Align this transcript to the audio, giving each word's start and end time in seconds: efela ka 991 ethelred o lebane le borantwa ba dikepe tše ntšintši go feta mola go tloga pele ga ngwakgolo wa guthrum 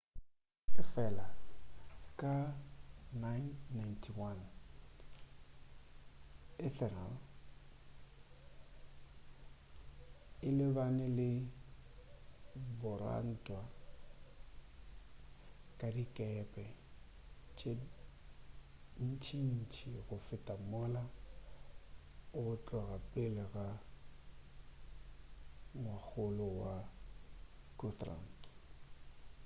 efela 0.81 1.25
ka 2.19 2.33
991 3.23 4.41
ethelred 6.67 7.19
o 10.47 10.49
lebane 10.57 11.07
le 11.17 11.29
borantwa 12.79 13.61
ba 15.77 15.87
dikepe 15.95 16.65
tše 17.57 17.71
ntšintši 19.07 19.91
go 20.07 20.15
feta 20.27 20.53
mola 20.71 21.03
go 22.33 22.51
tloga 22.65 22.97
pele 23.11 23.43
ga 23.53 23.67
ngwakgolo 25.81 26.47
wa 26.61 26.73
guthrum 27.79 28.23